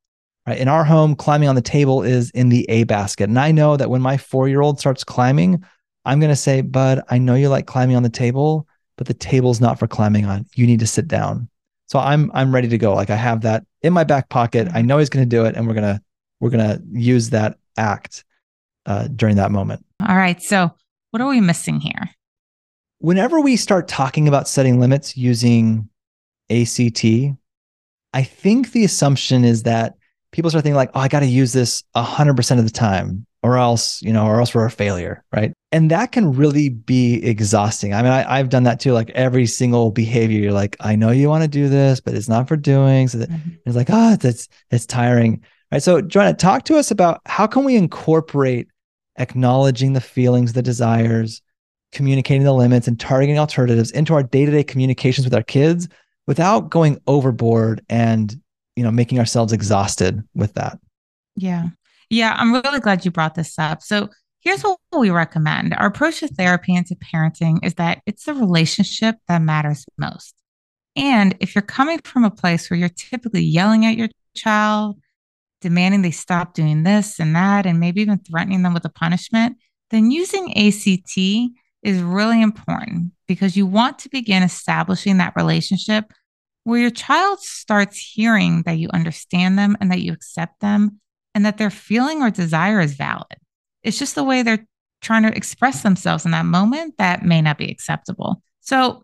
Right. 0.47 0.57
In 0.57 0.67
our 0.67 0.83
home, 0.83 1.15
climbing 1.15 1.47
on 1.47 1.53
the 1.53 1.61
table 1.61 2.01
is 2.01 2.31
in 2.31 2.49
the 2.49 2.67
A 2.67 2.83
basket. 2.85 3.29
And 3.29 3.37
I 3.37 3.51
know 3.51 3.77
that 3.77 3.91
when 3.91 4.01
my 4.01 4.17
four 4.17 4.47
year 4.47 4.61
old 4.61 4.79
starts 4.79 5.03
climbing, 5.03 5.63
I'm 6.03 6.19
going 6.19 6.31
to 6.31 6.35
say, 6.35 6.61
Bud, 6.61 7.01
I 7.09 7.19
know 7.19 7.35
you 7.35 7.47
like 7.47 7.67
climbing 7.67 7.95
on 7.95 8.01
the 8.01 8.09
table, 8.09 8.67
but 8.97 9.07
the 9.07 9.13
table's 9.13 9.61
not 9.61 9.79
for 9.79 9.87
climbing 9.87 10.25
on. 10.25 10.45
You 10.55 10.67
need 10.67 10.79
to 10.79 10.87
sit 10.87 11.07
down. 11.07 11.49
So 11.87 11.99
I'm 11.99 12.31
I'm 12.33 12.53
ready 12.53 12.69
to 12.69 12.77
go. 12.77 12.93
Like 12.93 13.09
I 13.09 13.15
have 13.15 13.41
that 13.41 13.65
in 13.81 13.93
my 13.93 14.03
back 14.03 14.29
pocket. 14.29 14.67
I 14.73 14.81
know 14.81 14.97
he's 14.97 15.09
going 15.09 15.25
to 15.25 15.29
do 15.29 15.45
it, 15.45 15.55
and 15.55 15.67
we're 15.67 15.73
gonna 15.73 16.01
we're 16.39 16.49
gonna 16.49 16.79
use 16.91 17.31
that 17.31 17.57
act 17.77 18.23
uh, 18.85 19.07
during 19.07 19.35
that 19.35 19.51
moment. 19.51 19.85
All 20.07 20.15
right. 20.15 20.41
So 20.41 20.71
what 21.11 21.21
are 21.21 21.27
we 21.27 21.41
missing 21.41 21.79
here? 21.79 22.09
Whenever 22.99 23.41
we 23.41 23.55
start 23.55 23.87
talking 23.87 24.27
about 24.27 24.47
setting 24.47 24.79
limits 24.79 25.17
using 25.17 25.89
ACT, 26.49 27.03
I 28.13 28.23
think 28.23 28.71
the 28.71 28.85
assumption 28.85 29.43
is 29.43 29.63
that 29.63 29.95
people 30.31 30.49
start 30.49 30.63
thinking 30.63 30.75
like, 30.75 30.91
oh, 30.93 30.99
I 30.99 31.07
got 31.07 31.21
to 31.21 31.25
use 31.25 31.51
this 31.51 31.83
100% 31.95 32.59
of 32.59 32.63
the 32.63 32.71
time 32.71 33.25
or 33.43 33.57
else, 33.57 34.01
you 34.01 34.13
know, 34.13 34.25
or 34.25 34.39
else 34.39 34.53
we're 34.53 34.65
a 34.65 34.71
failure, 34.71 35.23
right? 35.33 35.51
And 35.71 35.89
that 35.89 36.11
can 36.11 36.33
really 36.33 36.69
be 36.69 37.23
exhausting. 37.23 37.93
I 37.93 38.01
mean, 38.01 38.11
I, 38.11 38.37
have 38.37 38.49
done 38.49 38.63
that 38.63 38.79
too. 38.79 38.93
Like 38.93 39.09
every 39.11 39.47
single 39.47 39.89
behavior, 39.89 40.39
you're 40.39 40.51
like, 40.51 40.75
I 40.79 40.95
know 40.95 41.09
you 41.11 41.29
want 41.29 41.43
to 41.43 41.47
do 41.47 41.67
this, 41.67 41.99
but 41.99 42.13
it's 42.13 42.29
not 42.29 42.47
for 42.47 42.55
doing. 42.55 43.07
So 43.07 43.19
that, 43.19 43.29
mm-hmm. 43.29 43.49
it's 43.65 43.75
like, 43.75 43.87
oh, 43.89 44.17
it's 44.21 44.47
it's 44.69 44.85
tiring, 44.85 45.43
right? 45.71 45.81
So, 45.81 46.01
Joanna, 46.01 46.35
talk 46.35 46.65
to 46.65 46.77
us 46.77 46.91
about 46.91 47.21
how 47.25 47.47
can 47.47 47.63
we 47.63 47.75
incorporate 47.75 48.67
acknowledging 49.17 49.93
the 49.93 50.01
feelings, 50.01 50.53
the 50.53 50.61
desires, 50.61 51.41
communicating 51.91 52.43
the 52.43 52.53
limits, 52.53 52.87
and 52.87 52.99
targeting 52.99 53.39
alternatives 53.39 53.91
into 53.91 54.13
our 54.13 54.23
day 54.23 54.45
to 54.45 54.51
day 54.51 54.63
communications 54.63 55.25
with 55.25 55.33
our 55.33 55.43
kids 55.43 55.87
without 56.27 56.69
going 56.69 56.99
overboard 57.07 57.83
and 57.89 58.39
you 58.75 58.83
know 58.83 58.91
making 58.91 59.19
ourselves 59.19 59.51
exhausted 59.51 60.21
with 60.35 60.53
that. 60.53 60.77
Yeah. 61.35 61.69
Yeah, 62.11 62.35
I'm 62.37 62.53
really 62.53 62.81
glad 62.81 63.05
you 63.05 63.11
brought 63.11 63.35
this 63.35 63.57
up. 63.57 63.81
So, 63.81 64.09
here's 64.41 64.63
what 64.63 64.77
we 64.91 65.11
recommend 65.11 65.73
our 65.75 65.85
approach 65.85 66.19
to 66.19 66.27
therapy 66.27 66.75
and 66.75 66.85
to 66.87 66.95
parenting 66.95 67.63
is 67.63 67.75
that 67.75 68.01
it's 68.05 68.25
the 68.25 68.33
relationship 68.33 69.15
that 69.29 69.41
matters 69.41 69.85
most. 69.97 70.35
And 70.97 71.37
if 71.39 71.55
you're 71.55 71.61
coming 71.61 71.99
from 71.99 72.25
a 72.25 72.31
place 72.31 72.69
where 72.69 72.77
you're 72.77 72.89
typically 72.89 73.43
yelling 73.43 73.85
at 73.85 73.95
your 73.95 74.09
child, 74.35 74.99
demanding 75.61 76.01
they 76.01 76.11
stop 76.11 76.53
doing 76.53 76.83
this 76.83 77.17
and 77.17 77.33
that, 77.33 77.65
and 77.65 77.79
maybe 77.79 78.01
even 78.01 78.19
threatening 78.19 78.63
them 78.63 78.73
with 78.73 78.83
a 78.83 78.89
punishment, 78.89 79.55
then 79.89 80.11
using 80.11 80.51
ACT 80.57 81.17
is 81.81 82.01
really 82.01 82.41
important 82.41 83.13
because 83.25 83.55
you 83.55 83.65
want 83.65 83.99
to 83.99 84.09
begin 84.09 84.43
establishing 84.43 85.17
that 85.19 85.33
relationship 85.37 86.11
where 86.65 86.81
your 86.81 86.91
child 86.91 87.39
starts 87.39 87.97
hearing 87.97 88.63
that 88.63 88.79
you 88.79 88.89
understand 88.91 89.57
them 89.57 89.77
and 89.79 89.89
that 89.91 90.01
you 90.01 90.11
accept 90.11 90.59
them 90.59 90.99
and 91.33 91.45
that 91.45 91.57
their 91.57 91.69
feeling 91.69 92.21
or 92.21 92.29
desire 92.29 92.81
is 92.81 92.93
valid. 92.93 93.37
It's 93.83 93.99
just 93.99 94.15
the 94.15 94.23
way 94.23 94.43
they're 94.43 94.65
trying 95.01 95.23
to 95.23 95.35
express 95.35 95.81
themselves 95.81 96.25
in 96.25 96.31
that 96.31 96.45
moment 96.45 96.95
that 96.97 97.23
may 97.23 97.41
not 97.41 97.57
be 97.57 97.69
acceptable. 97.69 98.41
So 98.59 99.03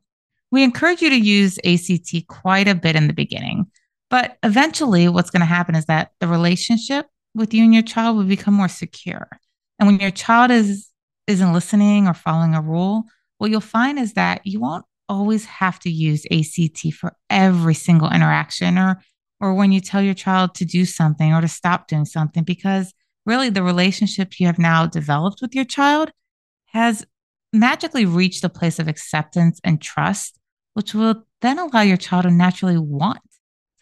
we 0.51 0.63
encourage 0.63 1.01
you 1.01 1.09
to 1.09 1.15
use 1.15 1.59
ACT 1.65 2.27
quite 2.27 2.67
a 2.67 2.75
bit 2.75 2.95
in 2.95 3.07
the 3.07 3.13
beginning. 3.13 3.65
But 4.09 4.37
eventually, 4.43 5.09
what's 5.09 5.29
going 5.29 5.41
to 5.41 5.45
happen 5.45 5.75
is 5.75 5.85
that 5.85 6.11
the 6.19 6.27
relationship 6.27 7.07
with 7.35 7.53
you 7.53 7.63
and 7.63 7.73
your 7.73 7.83
child 7.83 8.15
will 8.15 8.23
become 8.23 8.53
more 8.53 8.69
secure. 8.69 9.27
And 9.79 9.87
when 9.87 9.99
your 9.99 10.11
child 10.11 10.51
is 10.51 10.89
isn't 11.27 11.53
listening 11.53 12.07
or 12.07 12.13
following 12.13 12.55
a 12.55 12.61
rule, 12.61 13.03
what 13.37 13.51
you'll 13.51 13.59
find 13.59 13.99
is 13.99 14.13
that 14.13 14.41
you 14.45 14.61
won't 14.61 14.85
always 15.09 15.45
have 15.45 15.79
to 15.79 15.89
use 15.89 16.25
ACT 16.31 16.93
for 16.93 17.15
every 17.29 17.73
single 17.73 18.09
interaction 18.09 18.77
or 18.77 19.01
or 19.39 19.53
when 19.53 19.71
you 19.71 19.79
tell 19.79 20.01
your 20.01 20.13
child 20.13 20.55
to 20.55 20.65
do 20.65 20.85
something 20.85 21.33
or 21.33 21.41
to 21.41 21.47
stop 21.47 21.87
doing 21.87 22.05
something, 22.05 22.43
because 22.43 22.93
really 23.25 23.49
the 23.49 23.63
relationship 23.63 24.39
you 24.39 24.47
have 24.47 24.59
now 24.59 24.85
developed 24.85 25.41
with 25.41 25.53
your 25.53 25.65
child 25.65 26.11
has 26.67 27.05
magically 27.53 28.05
reached 28.05 28.43
a 28.43 28.49
place 28.49 28.79
of 28.79 28.87
acceptance 28.87 29.59
and 29.63 29.81
trust, 29.81 30.39
which 30.73 30.93
will 30.93 31.25
then 31.41 31.59
allow 31.59 31.81
your 31.81 31.97
child 31.97 32.23
to 32.23 32.31
naturally 32.31 32.77
want 32.77 33.19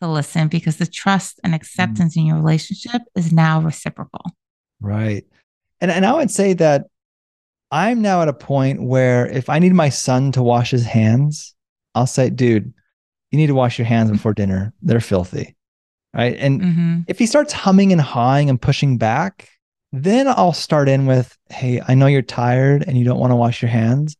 to 0.02 0.08
listen 0.08 0.48
because 0.48 0.78
the 0.78 0.86
trust 0.86 1.40
and 1.44 1.56
acceptance 1.56 2.16
mm. 2.16 2.22
in 2.22 2.26
your 2.28 2.38
relationship 2.38 3.02
is 3.16 3.32
now 3.32 3.62
reciprocal. 3.62 4.22
Right. 4.82 5.26
And 5.82 5.92
and 5.92 6.06
I 6.06 6.14
would 6.14 6.32
say 6.32 6.54
that 6.54 6.86
I'm 7.72 8.02
now 8.02 8.22
at 8.22 8.28
a 8.28 8.34
point 8.34 8.84
where 8.84 9.26
if 9.28 9.50
I 9.50 9.60
need 9.60 9.74
my 9.74 9.90
son 9.90 10.32
to 10.34 10.44
wash 10.44 10.72
his 10.72 10.86
hands, 10.86 11.56
I'll 11.94 12.08
say, 12.08 12.30
dude, 12.30 12.74
you 13.36 13.42
need 13.42 13.48
to 13.48 13.54
wash 13.56 13.77
your 13.77 13.86
hands 13.86 14.10
before 14.10 14.34
dinner. 14.34 14.72
They're 14.82 15.01
filthy. 15.01 15.58
Right. 16.13 16.38
And 16.39 16.62
mm-hmm. 16.62 17.00
if 17.10 17.20
he 17.20 17.25
starts 17.25 17.51
humming 17.51 17.92
and 17.92 18.00
hawing 18.00 18.50
and 18.50 18.62
pushing 18.62 18.98
back, 18.98 19.50
then 19.92 20.30
I'll 20.30 20.54
start 20.54 20.88
in 20.88 21.06
with, 21.06 21.38
Hey, 21.50 21.82
I 21.86 21.96
know 21.96 22.08
you're 22.08 22.22
tired 22.22 22.86
and 22.88 22.98
you 22.98 23.04
don't 23.04 23.20
want 23.20 23.32
to 23.32 23.36
wash 23.36 23.62
your 23.62 23.70
hands. 23.70 24.15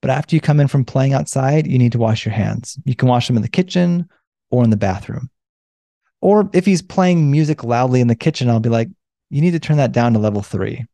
But 0.00 0.12
after 0.12 0.36
you 0.36 0.40
come 0.40 0.60
in 0.60 0.68
from 0.68 0.84
playing 0.84 1.12
outside, 1.12 1.66
you 1.66 1.76
need 1.76 1.90
to 1.92 1.98
wash 1.98 2.24
your 2.24 2.34
hands. 2.34 2.78
You 2.84 2.94
can 2.94 3.08
wash 3.08 3.26
them 3.26 3.34
in 3.34 3.42
the 3.42 3.48
kitchen 3.48 4.08
or 4.52 4.62
in 4.62 4.70
the 4.70 4.76
bathroom. 4.76 5.28
Or 6.20 6.48
if 6.52 6.64
he's 6.64 6.82
playing 6.82 7.32
music 7.32 7.64
loudly 7.64 8.00
in 8.00 8.06
the 8.06 8.14
kitchen, 8.14 8.48
I'll 8.48 8.60
be 8.60 8.68
like, 8.68 8.88
you 9.30 9.40
need 9.40 9.52
to 9.52 9.60
turn 9.60 9.78
that 9.78 9.90
down 9.90 10.12
to 10.12 10.20
level 10.20 10.42
three. 10.42 10.86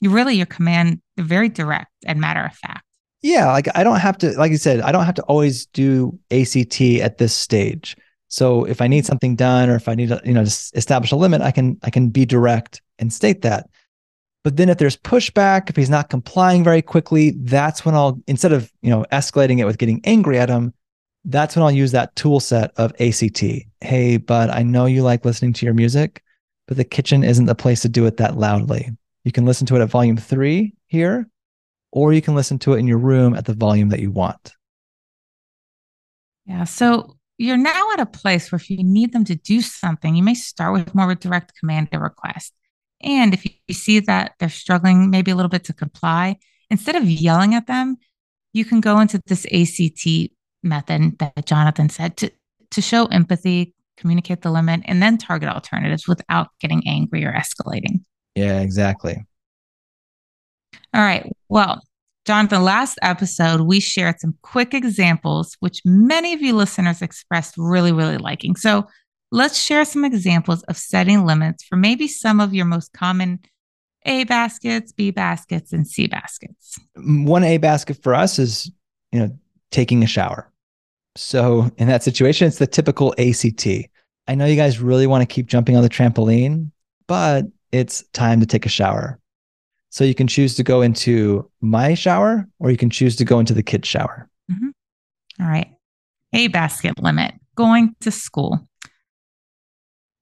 You 0.00 0.10
really, 0.10 0.34
your 0.34 0.46
command, 0.46 1.00
very 1.16 1.48
direct 1.48 1.92
and 2.04 2.20
matter 2.20 2.44
of 2.44 2.54
fact 2.54 2.84
yeah 3.22 3.50
like 3.50 3.68
i 3.74 3.84
don't 3.84 4.00
have 4.00 4.18
to 4.18 4.32
like 4.32 4.50
you 4.50 4.56
said 4.56 4.80
i 4.80 4.92
don't 4.92 5.04
have 5.04 5.14
to 5.14 5.22
always 5.22 5.66
do 5.66 6.18
act 6.30 7.00
at 7.02 7.18
this 7.18 7.34
stage. 7.34 7.96
So 8.28 8.64
if 8.64 8.80
i 8.80 8.86
need 8.86 9.06
something 9.06 9.36
done 9.36 9.68
or 9.70 9.76
if 9.76 9.88
i 9.88 9.94
need 9.94 10.08
to 10.08 10.20
you 10.24 10.32
know 10.32 10.44
to 10.44 10.70
establish 10.74 11.12
a 11.12 11.16
limit 11.16 11.42
i 11.42 11.50
can 11.50 11.78
i 11.82 11.90
can 11.90 12.08
be 12.08 12.24
direct 12.24 12.82
and 12.98 13.12
state 13.12 13.42
that. 13.42 13.68
But 14.44 14.56
then 14.56 14.68
if 14.68 14.78
there's 14.78 14.96
pushback 14.96 15.70
if 15.70 15.76
he's 15.76 15.90
not 15.90 16.10
complying 16.10 16.64
very 16.64 16.82
quickly 16.82 17.32
that's 17.42 17.84
when 17.84 17.94
i'll 17.94 18.20
instead 18.26 18.52
of 18.52 18.72
you 18.82 18.90
know 18.90 19.04
escalating 19.12 19.58
it 19.58 19.66
with 19.66 19.78
getting 19.78 20.00
angry 20.04 20.38
at 20.38 20.48
him 20.48 20.74
that's 21.26 21.54
when 21.54 21.62
i'll 21.62 21.70
use 21.70 21.92
that 21.92 22.16
tool 22.16 22.40
set 22.40 22.72
of 22.76 22.92
act 22.98 23.66
hey 23.80 24.16
bud 24.16 24.50
i 24.50 24.62
know 24.62 24.86
you 24.86 25.02
like 25.02 25.24
listening 25.24 25.52
to 25.52 25.64
your 25.64 25.74
music 25.74 26.22
but 26.72 26.76
the 26.76 26.84
kitchen 26.84 27.24
isn't 27.24 27.46
the 27.46 27.54
place 27.54 27.82
to 27.82 27.88
do 27.88 28.06
it 28.06 28.16
that 28.18 28.36
loudly. 28.36 28.90
You 29.24 29.32
can 29.32 29.44
listen 29.44 29.66
to 29.66 29.76
it 29.76 29.82
at 29.82 29.90
volume 29.90 30.16
three 30.16 30.74
here 30.86 31.28
or 31.92 32.12
you 32.12 32.22
can 32.22 32.34
listen 32.34 32.58
to 32.60 32.72
it 32.72 32.78
in 32.78 32.86
your 32.86 32.98
room 32.98 33.34
at 33.34 33.44
the 33.44 33.54
volume 33.54 33.90
that 33.90 34.00
you 34.00 34.10
want. 34.10 34.54
Yeah. 36.46 36.64
So 36.64 37.16
you're 37.38 37.56
now 37.56 37.92
at 37.92 38.00
a 38.00 38.06
place 38.06 38.50
where 38.50 38.56
if 38.56 38.70
you 38.70 38.82
need 38.82 39.12
them 39.12 39.24
to 39.24 39.34
do 39.34 39.60
something, 39.60 40.16
you 40.16 40.22
may 40.22 40.34
start 40.34 40.72
with 40.72 40.94
more 40.94 41.04
of 41.04 41.10
a 41.10 41.20
direct 41.20 41.52
command 41.58 41.88
or 41.92 42.00
request. 42.00 42.52
And 43.02 43.34
if 43.34 43.44
you 43.44 43.74
see 43.74 44.00
that 44.00 44.34
they're 44.38 44.48
struggling 44.48 45.10
maybe 45.10 45.30
a 45.30 45.36
little 45.36 45.50
bit 45.50 45.64
to 45.64 45.72
comply, 45.72 46.38
instead 46.70 46.96
of 46.96 47.04
yelling 47.04 47.54
at 47.54 47.66
them, 47.66 47.96
you 48.52 48.64
can 48.64 48.80
go 48.80 49.00
into 49.00 49.20
this 49.26 49.46
ACT 49.46 50.32
method 50.62 51.18
that 51.18 51.46
Jonathan 51.46 51.88
said 51.88 52.16
to, 52.18 52.30
to 52.70 52.80
show 52.80 53.06
empathy, 53.06 53.74
communicate 53.96 54.42
the 54.42 54.50
limit, 54.50 54.82
and 54.84 55.02
then 55.02 55.18
target 55.18 55.48
alternatives 55.48 56.06
without 56.06 56.48
getting 56.60 56.82
angry 56.86 57.24
or 57.24 57.32
escalating. 57.32 58.04
Yeah, 58.34 58.60
exactly. 58.60 59.26
All 60.94 61.02
right. 61.02 61.30
Well, 61.48 61.82
Jonathan, 62.24 62.62
last 62.62 62.98
episode, 63.02 63.62
we 63.62 63.80
shared 63.80 64.20
some 64.20 64.34
quick 64.42 64.74
examples, 64.74 65.56
which 65.60 65.80
many 65.84 66.34
of 66.34 66.42
you 66.42 66.54
listeners 66.54 67.02
expressed 67.02 67.54
really, 67.56 67.92
really 67.92 68.18
liking. 68.18 68.54
So 68.56 68.86
let's 69.32 69.58
share 69.58 69.84
some 69.84 70.04
examples 70.04 70.62
of 70.64 70.76
setting 70.76 71.24
limits 71.24 71.64
for 71.64 71.76
maybe 71.76 72.06
some 72.06 72.40
of 72.40 72.54
your 72.54 72.66
most 72.66 72.92
common 72.92 73.40
A 74.04 74.24
baskets, 74.24 74.92
B 74.92 75.10
baskets, 75.10 75.72
and 75.72 75.86
C 75.86 76.06
baskets. 76.06 76.78
One 76.96 77.42
A 77.42 77.56
basket 77.56 78.00
for 78.02 78.14
us 78.14 78.38
is, 78.38 78.70
you 79.10 79.20
know, 79.20 79.38
taking 79.70 80.04
a 80.04 80.06
shower. 80.06 80.48
So 81.16 81.70
in 81.78 81.88
that 81.88 82.02
situation, 82.02 82.46
it's 82.46 82.58
the 82.58 82.66
typical 82.66 83.14
ACT. 83.18 83.66
I 84.28 84.34
know 84.34 84.46
you 84.46 84.56
guys 84.56 84.78
really 84.78 85.06
want 85.06 85.22
to 85.22 85.34
keep 85.34 85.46
jumping 85.46 85.76
on 85.76 85.82
the 85.82 85.88
trampoline, 85.88 86.70
but 87.08 87.46
it's 87.72 88.04
time 88.12 88.40
to 88.40 88.46
take 88.46 88.66
a 88.66 88.70
shower. 88.70 89.18
So 89.92 90.04
you 90.04 90.14
can 90.14 90.26
choose 90.26 90.54
to 90.54 90.62
go 90.62 90.80
into 90.80 91.50
my 91.60 91.92
shower 91.92 92.48
or 92.58 92.70
you 92.70 92.78
can 92.78 92.88
choose 92.88 93.14
to 93.16 93.26
go 93.26 93.38
into 93.38 93.52
the 93.52 93.62
kids' 93.62 93.86
shower. 93.86 94.26
Mm-hmm. 94.50 94.70
All 95.42 95.48
right. 95.48 95.70
A 96.32 96.48
basket 96.48 96.98
limit 96.98 97.34
going 97.56 97.94
to 98.00 98.10
school. 98.10 98.66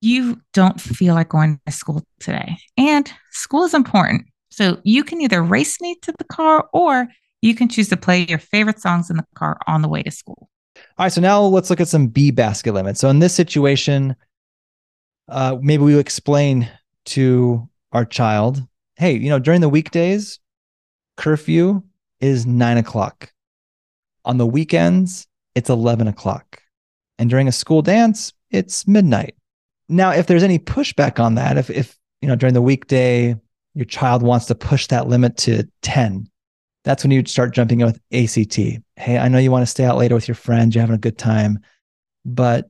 You 0.01 0.41
don't 0.55 0.81
feel 0.81 1.15
like 1.15 1.29
going 1.29 1.61
to 1.67 1.73
school 1.73 2.03
today, 2.19 2.57
and 2.77 3.13
school 3.31 3.65
is 3.65 3.75
important. 3.75 4.25
So 4.51 4.81
you 4.83 5.05
can 5.05 5.21
either 5.21 5.41
race 5.41 5.81
me 5.81 5.95
to 6.03 6.13
the 6.19 6.25
car 6.25 6.69
or 6.73 7.07
you 7.41 7.55
can 7.55 7.69
choose 7.69 7.91
to 7.91 7.97
play 7.97 8.27
your 8.27 8.39
favorite 8.39 8.81
songs 8.81 9.09
in 9.09 9.19
the 9.19 9.27
car 9.37 9.59
on 9.69 9.83
the 9.83 9.89
way 9.89 10.03
to 10.03 10.11
school. 10.11 10.49
All 10.77 11.05
right, 11.05 11.13
so 11.13 11.21
now 11.21 11.43
let's 11.43 11.71
look 11.71 11.81
at 11.81 11.87
some 11.87 12.09
B 12.09 12.33
basket 12.33 12.73
limits. 12.73 12.99
So 12.99 13.09
in 13.09 13.21
this 13.21 13.35
situation, 13.35 14.17
uh, 15.29 15.59
maybe 15.61 15.85
we 15.85 15.97
explain 15.97 16.69
to 17.07 17.69
our 17.93 18.05
child, 18.05 18.67
hey, 19.01 19.17
you 19.17 19.31
know, 19.31 19.39
during 19.39 19.63
the 19.63 19.69
weekdays, 19.69 20.39
curfew 21.17 21.83
is 22.21 22.45
nine 22.45 22.77
o'clock. 22.77 23.33
On 24.27 24.37
the 24.37 24.45
weekends, 24.45 25.27
it's 25.55 25.71
11 25.71 26.07
o'clock. 26.07 26.63
And 27.19 27.31
during 27.31 27.49
a 27.49 27.53
school 27.53 27.81
dance, 27.81 28.35
it's 28.51 28.87
midnight. 28.87 29.37
Now, 29.89 30.11
if 30.11 30.27
there's 30.27 30.43
any 30.43 30.59
pushback 30.59 31.19
on 31.19 31.37
that, 31.37 31.57
if, 31.57 31.71
if, 31.71 31.99
you 32.21 32.29
know, 32.29 32.37
during 32.37 32.53
the 32.53 32.61
weekday, 32.61 33.35
your 33.73 33.87
child 33.87 34.23
wants 34.23 34.45
to 34.47 34.55
push 34.55 34.87
that 34.89 35.09
limit 35.09 35.39
to 35.39 35.67
10, 35.81 36.29
that's 36.85 37.03
when 37.03 37.11
you 37.11 37.25
start 37.25 37.55
jumping 37.55 37.81
in 37.81 37.87
with 37.87 38.03
ACT. 38.13 38.57
Hey, 38.97 39.17
I 39.17 39.29
know 39.29 39.39
you 39.39 39.51
want 39.51 39.63
to 39.63 39.71
stay 39.71 39.85
out 39.85 39.97
later 39.97 40.15
with 40.15 40.29
your 40.29 40.35
friends, 40.35 40.75
you're 40.75 40.83
having 40.83 40.97
a 40.97 40.99
good 40.99 41.17
time, 41.17 41.61
but 42.27 42.69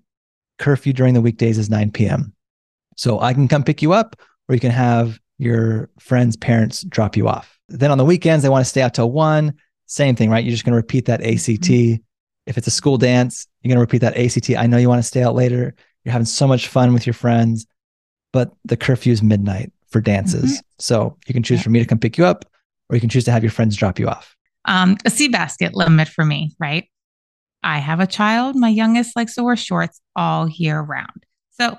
curfew 0.61 0.93
during 0.93 1.15
the 1.15 1.21
weekdays 1.21 1.59
is 1.59 1.69
9 1.69 1.91
p.m. 1.91 2.35
So 2.97 3.19
I 3.19 3.35
can 3.35 3.49
come 3.49 3.65
pick 3.65 3.83
you 3.83 3.93
up, 3.93 4.15
or 4.49 4.55
you 4.55 4.61
can 4.61 4.71
have 4.71 5.19
your 5.41 5.89
friends' 5.99 6.37
parents 6.37 6.83
drop 6.83 7.17
you 7.17 7.27
off. 7.27 7.59
Then 7.69 7.91
on 7.91 7.99
the 7.99 8.05
weekends, 8.05 8.43
they 8.43 8.49
want 8.49 8.65
to 8.65 8.69
stay 8.69 8.83
out 8.83 8.95
till 8.95 9.11
one. 9.11 9.55
Same 9.87 10.15
thing, 10.15 10.29
right? 10.29 10.45
You're 10.45 10.53
just 10.53 10.65
going 10.65 10.73
to 10.73 10.77
repeat 10.77 11.07
that 11.07 11.23
ACT. 11.23 11.47
Mm-hmm. 11.47 12.03
If 12.47 12.59
it's 12.59 12.67
a 12.67 12.71
school 12.71 12.99
dance, 12.99 13.47
you're 13.63 13.71
going 13.71 13.77
to 13.77 13.81
repeat 13.81 14.03
that 14.03 14.17
ACT. 14.17 14.51
I 14.59 14.67
know 14.67 14.77
you 14.77 14.89
want 14.89 14.99
to 14.99 15.07
stay 15.07 15.23
out 15.23 15.35
later. 15.35 15.75
You're 16.05 16.13
having 16.13 16.27
so 16.27 16.47
much 16.47 16.69
fun 16.69 16.93
with 16.93 17.07
your 17.07 17.15
friends, 17.15 17.67
but 18.33 18.53
the 18.65 18.77
curfew 18.77 19.13
is 19.13 19.23
midnight 19.23 19.73
for 19.89 20.01
dances. 20.01 20.53
Mm-hmm. 20.53 20.61
So 20.79 21.17
you 21.27 21.33
can 21.33 21.43
choose 21.43 21.63
for 21.63 21.71
me 21.71 21.79
to 21.79 21.87
come 21.87 21.99
pick 21.99 22.19
you 22.19 22.27
up 22.27 22.45
or 22.91 22.97
you 22.97 23.01
can 23.01 23.09
choose 23.09 23.25
to 23.25 23.33
have 23.33 23.43
your 23.43 23.53
friends 23.53 23.77
drop 23.77 23.99
you 23.99 24.09
off? 24.09 24.37
Um, 24.67 24.99
C 25.09 25.29
basket 25.29 25.75
limit 25.75 26.09
for 26.09 26.25
me, 26.25 26.55
right? 26.59 26.87
I 27.63 27.79
have 27.79 28.01
a 28.01 28.07
child. 28.07 28.57
My 28.57 28.69
youngest 28.69 29.17
likes 29.17 29.35
to 29.37 29.43
wear 29.43 29.57
shorts 29.57 30.01
all 30.17 30.49
year 30.49 30.81
round. 30.81 31.25
So 31.53 31.79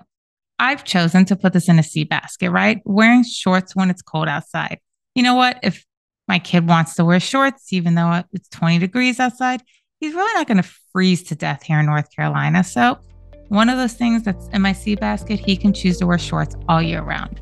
I've 0.61 0.83
chosen 0.83 1.25
to 1.25 1.35
put 1.35 1.53
this 1.53 1.67
in 1.67 1.79
a 1.79 1.83
C 1.83 2.03
basket, 2.03 2.51
right? 2.51 2.81
Wearing 2.85 3.23
shorts 3.23 3.75
when 3.75 3.89
it's 3.89 4.03
cold 4.03 4.27
outside. 4.27 4.77
You 5.15 5.23
know 5.23 5.33
what? 5.33 5.57
If 5.63 5.83
my 6.27 6.37
kid 6.37 6.69
wants 6.69 6.93
to 6.95 7.03
wear 7.03 7.19
shorts, 7.19 7.73
even 7.73 7.95
though 7.95 8.23
it's 8.31 8.47
20 8.49 8.77
degrees 8.77 9.19
outside, 9.19 9.63
he's 9.99 10.13
really 10.13 10.31
not 10.35 10.47
going 10.47 10.61
to 10.61 10.69
freeze 10.93 11.23
to 11.23 11.35
death 11.35 11.63
here 11.63 11.79
in 11.79 11.87
North 11.87 12.15
Carolina. 12.15 12.63
So, 12.63 12.99
one 13.47 13.69
of 13.69 13.77
those 13.77 13.93
things 13.93 14.21
that's 14.21 14.49
in 14.49 14.61
my 14.61 14.71
C 14.71 14.93
basket, 14.93 15.39
he 15.39 15.57
can 15.57 15.73
choose 15.73 15.97
to 15.97 16.05
wear 16.05 16.19
shorts 16.19 16.55
all 16.69 16.79
year 16.79 17.01
round. 17.01 17.41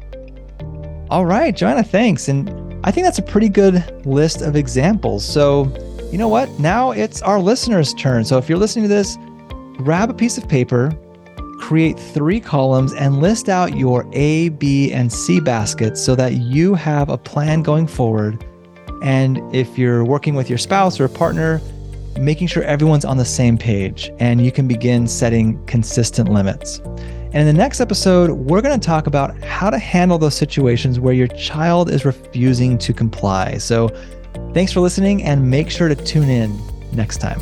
All 1.09 1.25
right, 1.25 1.53
Joanna, 1.53 1.83
thanks. 1.83 2.29
And 2.29 2.49
I 2.85 2.91
think 2.91 3.05
that's 3.05 3.19
a 3.19 3.23
pretty 3.23 3.49
good 3.49 4.05
list 4.05 4.41
of 4.41 4.55
examples. 4.55 5.25
So, 5.25 5.65
you 6.09 6.17
know 6.17 6.29
what? 6.29 6.49
Now 6.57 6.91
it's 6.91 7.21
our 7.21 7.41
listeners' 7.41 7.93
turn. 7.95 8.23
So, 8.23 8.37
if 8.37 8.47
you're 8.47 8.57
listening 8.57 8.83
to 8.83 8.89
this, 8.89 9.17
grab 9.75 10.09
a 10.09 10.13
piece 10.13 10.37
of 10.37 10.47
paper, 10.47 10.97
create 11.69 11.99
three 11.99 12.39
columns, 12.39 12.93
and 12.93 13.21
list 13.21 13.47
out 13.47 13.77
your 13.77 14.03
A, 14.13 14.49
B, 14.49 14.91
and 14.91 15.13
C 15.13 15.39
baskets 15.39 16.01
so 16.03 16.15
that 16.15 16.33
you 16.33 16.73
have 16.73 17.09
a 17.09 17.17
plan 17.17 17.61
going 17.61 17.85
forward. 17.85 18.43
And 19.03 19.37
if 19.53 19.77
you're 19.77 20.03
working 20.03 20.33
with 20.33 20.49
your 20.49 20.57
spouse 20.57 20.99
or 20.99 21.05
a 21.05 21.09
partner, 21.09 21.61
making 22.19 22.47
sure 22.47 22.63
everyone's 22.63 23.05
on 23.05 23.17
the 23.17 23.23
same 23.23 23.55
page 23.55 24.09
and 24.17 24.43
you 24.43 24.51
can 24.51 24.67
begin 24.67 25.07
setting 25.07 25.63
consistent 25.67 26.29
limits. 26.29 26.79
And 26.79 27.35
in 27.35 27.45
the 27.45 27.53
next 27.53 27.81
episode, 27.81 28.31
we're 28.31 28.61
going 28.61 28.79
to 28.79 28.83
talk 28.83 29.05
about 29.05 29.39
how 29.43 29.69
to 29.69 29.77
handle 29.77 30.17
those 30.17 30.33
situations 30.33 30.99
where 30.99 31.13
your 31.13 31.27
child 31.27 31.91
is 31.91 32.03
refusing 32.03 32.79
to 32.79 32.93
comply. 32.93 33.59
So 33.59 33.89
thanks 34.55 34.73
for 34.73 34.79
listening 34.79 35.21
and 35.21 35.51
make 35.51 35.69
sure 35.69 35.87
to 35.87 35.95
tune 35.95 36.29
in 36.29 36.59
next 36.93 37.21
time. 37.21 37.39